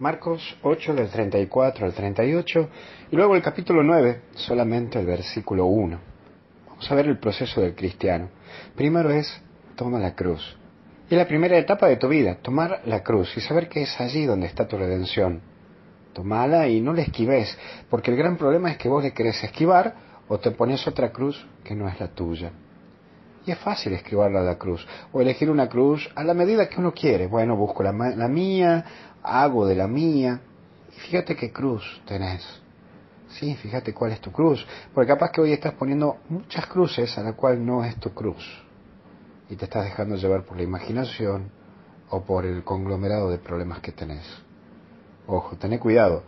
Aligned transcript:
Marcos 0.00 0.56
8 0.62 0.94
del 0.94 1.10
34 1.10 1.84
al 1.84 1.92
38 1.92 2.68
y 3.10 3.16
luego 3.16 3.36
el 3.36 3.42
capítulo 3.42 3.82
9, 3.82 4.22
solamente 4.32 4.98
el 4.98 5.04
versículo 5.04 5.66
1. 5.66 6.00
Vamos 6.68 6.90
a 6.90 6.94
ver 6.94 7.06
el 7.06 7.18
proceso 7.18 7.60
del 7.60 7.74
cristiano. 7.74 8.30
Primero 8.74 9.10
es, 9.10 9.30
toma 9.76 9.98
la 9.98 10.14
cruz. 10.14 10.56
Y 11.10 11.14
es 11.14 11.18
la 11.18 11.28
primera 11.28 11.58
etapa 11.58 11.86
de 11.86 11.98
tu 11.98 12.08
vida, 12.08 12.36
tomar 12.36 12.80
la 12.86 13.02
cruz 13.02 13.36
y 13.36 13.42
saber 13.42 13.68
que 13.68 13.82
es 13.82 14.00
allí 14.00 14.24
donde 14.24 14.46
está 14.46 14.66
tu 14.66 14.78
redención. 14.78 15.42
Tomala 16.14 16.66
y 16.66 16.80
no 16.80 16.94
la 16.94 17.02
esquives, 17.02 17.58
porque 17.90 18.10
el 18.10 18.16
gran 18.16 18.38
problema 18.38 18.70
es 18.70 18.78
que 18.78 18.88
vos 18.88 19.04
le 19.04 19.12
querés 19.12 19.44
esquivar 19.44 19.96
o 20.28 20.38
te 20.38 20.50
pones 20.50 20.86
otra 20.88 21.12
cruz 21.12 21.46
que 21.62 21.74
no 21.74 21.86
es 21.86 22.00
la 22.00 22.08
tuya. 22.08 22.52
Y 23.46 23.52
es 23.52 23.58
fácil 23.58 23.94
esquivarla 23.94 24.40
a 24.40 24.44
la 24.44 24.58
cruz, 24.58 24.86
o 25.12 25.20
elegir 25.20 25.50
una 25.50 25.68
cruz 25.68 26.08
a 26.14 26.22
la 26.24 26.34
medida 26.34 26.68
que 26.68 26.78
uno 26.78 26.92
quiere. 26.92 27.26
Bueno, 27.26 27.56
busco 27.56 27.82
la, 27.82 27.92
la 27.92 28.28
mía, 28.28 28.84
hago 29.22 29.66
de 29.66 29.74
la 29.74 29.88
mía, 29.88 30.40
y 30.94 31.00
fíjate 31.00 31.36
qué 31.36 31.50
cruz 31.50 32.02
tenés. 32.06 32.44
Sí, 33.28 33.54
fíjate 33.54 33.94
cuál 33.94 34.12
es 34.12 34.20
tu 34.20 34.32
cruz, 34.32 34.66
porque 34.92 35.08
capaz 35.08 35.30
que 35.30 35.40
hoy 35.40 35.52
estás 35.52 35.74
poniendo 35.74 36.18
muchas 36.28 36.66
cruces 36.66 37.16
a 37.16 37.22
la 37.22 37.32
cual 37.34 37.64
no 37.64 37.84
es 37.84 37.96
tu 37.96 38.10
cruz, 38.12 38.44
y 39.48 39.56
te 39.56 39.64
estás 39.64 39.84
dejando 39.84 40.16
llevar 40.16 40.44
por 40.44 40.56
la 40.56 40.64
imaginación 40.64 41.50
o 42.10 42.22
por 42.22 42.44
el 42.44 42.64
conglomerado 42.64 43.30
de 43.30 43.38
problemas 43.38 43.80
que 43.80 43.92
tenés. 43.92 44.26
Ojo, 45.26 45.56
tené 45.56 45.78
cuidado. 45.78 46.24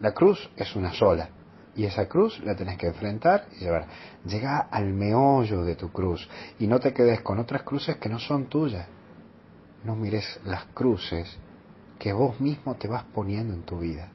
La 0.00 0.12
cruz 0.12 0.50
es 0.56 0.74
una 0.74 0.92
sola. 0.92 1.28
Y 1.74 1.84
esa 1.84 2.06
cruz 2.06 2.38
la 2.44 2.54
tenés 2.54 2.76
que 2.76 2.88
enfrentar 2.88 3.46
y 3.52 3.64
llevar. 3.64 3.86
Llega 4.26 4.58
al 4.58 4.92
meollo 4.92 5.64
de 5.64 5.74
tu 5.74 5.90
cruz 5.90 6.28
y 6.58 6.66
no 6.66 6.78
te 6.78 6.92
quedes 6.92 7.22
con 7.22 7.38
otras 7.38 7.62
cruces 7.62 7.96
que 7.96 8.08
no 8.08 8.18
son 8.18 8.46
tuyas. 8.46 8.86
No 9.84 9.96
mires 9.96 10.40
las 10.44 10.66
cruces 10.66 11.38
que 11.98 12.12
vos 12.12 12.38
mismo 12.40 12.74
te 12.74 12.88
vas 12.88 13.04
poniendo 13.04 13.54
en 13.54 13.62
tu 13.62 13.78
vida. 13.78 14.08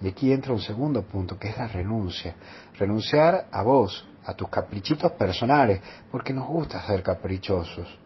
Y 0.00 0.08
aquí 0.08 0.32
entra 0.32 0.52
un 0.52 0.60
segundo 0.60 1.02
punto, 1.02 1.38
que 1.38 1.48
es 1.48 1.56
la 1.56 1.68
renuncia. 1.68 2.34
Renunciar 2.76 3.46
a 3.50 3.62
vos, 3.62 4.06
a 4.24 4.34
tus 4.34 4.48
caprichitos 4.48 5.12
personales, 5.12 5.80
porque 6.10 6.32
nos 6.32 6.46
gusta 6.48 6.84
ser 6.86 7.02
caprichosos. 7.02 7.98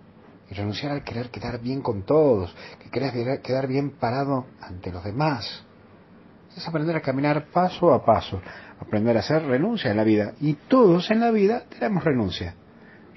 Y 0.51 0.55
renunciar 0.55 0.93
al 0.93 1.03
querer 1.03 1.31
quedar 1.31 1.59
bien 1.59 1.81
con 1.81 2.05
todos, 2.05 2.55
que 2.81 2.91
querés 2.91 3.41
quedar 3.41 3.67
bien 3.67 3.91
parado 3.99 4.47
ante 4.61 4.93
los 4.93 5.03
demás 5.03 5.67
es 6.57 6.67
aprender 6.67 6.97
a 6.97 7.03
caminar 7.03 7.47
paso 7.53 7.93
a 7.93 8.05
paso, 8.05 8.41
aprender 8.81 9.17
a 9.17 9.21
hacer 9.21 9.43
renuncia 9.45 9.91
en 9.91 9.97
la 9.99 10.05
vida. 10.05 10.33
Y 10.41 10.55
todos 10.55 11.11
en 11.11 11.21
la 11.21 11.31
vida 11.31 11.65
tenemos 11.69 12.03
renuncia. 12.03 12.55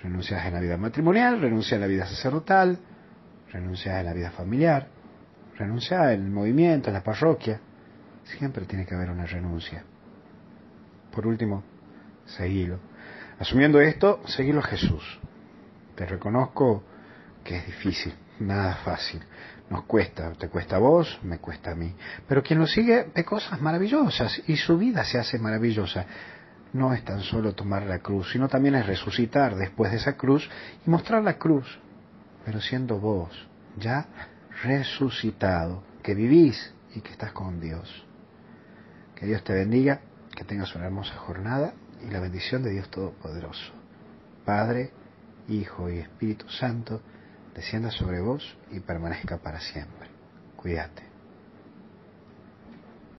Renuncias 0.04 0.46
en 0.46 0.54
la 0.54 0.60
vida 0.60 0.78
matrimonial, 0.78 1.40
renuncia 1.40 1.76
en 1.76 1.82
la 1.82 1.88
vida 1.88 2.06
sacerdotal, 2.06 2.78
renuncias 3.52 3.98
en 3.98 4.06
la 4.06 4.14
vida 4.14 4.32
familiar, 4.32 4.88
renuncia 5.58 6.14
en 6.14 6.26
el 6.26 6.32
movimiento, 6.32 6.90
en 6.90 6.96
la 6.96 7.04
parroquia. 7.04 7.62
Siempre 8.24 8.66
tiene 8.66 8.86
que 8.86 8.96
haber 8.96 9.10
una 9.10 9.26
renuncia. 9.26 9.84
Por 11.12 11.26
último, 11.26 11.64
seguilo. 12.26 12.80
Asumiendo 13.40 13.80
esto, 13.80 14.22
seguilo 14.28 14.62
Jesús. 14.62 15.20
Te 15.96 16.06
reconozco 16.06 16.84
que 17.44 17.58
es 17.58 17.66
difícil, 17.66 18.14
nada 18.40 18.76
fácil. 18.76 19.22
Nos 19.70 19.84
cuesta, 19.84 20.32
te 20.34 20.50
cuesta 20.50 20.78
a 20.78 20.80
vos, 20.80 21.20
me 21.24 21.38
cuesta 21.38 21.72
a 21.72 21.76
mí. 21.76 21.94
Pero 22.28 22.42
quien 22.42 22.60
lo 22.60 22.68
sigue 22.68 23.08
ve 23.14 23.24
cosas 23.24 23.62
maravillosas 23.62 24.42
y 24.48 24.56
su 24.58 24.78
vida 24.78 25.04
se 25.04 25.20
hace 25.20 25.38
maravillosa. 25.38 26.06
No 26.74 26.94
es 26.94 27.04
tan 27.04 27.22
solo 27.22 27.54
tomar 27.54 27.84
la 27.84 28.00
cruz, 28.00 28.32
sino 28.32 28.48
también 28.48 28.76
es 28.76 28.86
resucitar 28.86 29.56
después 29.56 29.92
de 29.92 29.98
esa 29.98 30.14
cruz 30.14 30.50
y 30.86 30.90
mostrar 30.90 31.24
la 31.24 31.38
cruz, 31.38 31.80
pero 32.46 32.62
siendo 32.62 33.00
vos 33.00 33.48
ya 33.78 34.08
resucitado, 34.64 35.84
que 36.04 36.14
vivís 36.16 36.74
y 36.96 37.02
que 37.02 37.12
estás 37.12 37.32
con 37.32 37.60
Dios. 37.60 38.06
Que 39.16 39.26
Dios 39.26 39.44
te 39.44 39.54
bendiga, 39.54 40.02
que 40.36 40.44
tengas 40.44 40.74
una 40.76 40.86
hermosa 40.86 41.16
jornada 41.16 41.74
y 42.06 42.10
la 42.12 42.20
bendición 42.20 42.64
de 42.64 42.72
Dios 42.72 42.90
Todopoderoso. 42.90 43.74
Padre, 44.46 44.92
Hijo 45.48 45.90
y 45.90 46.00
Espíritu 46.00 46.48
Santo, 46.50 47.02
descienda 47.60 47.92
sobre 47.92 48.22
vos 48.22 48.56
y 48.72 48.80
permanezca 48.80 49.38
para 49.38 49.60
siempre. 49.60 50.08
Cuídate. 50.56 51.09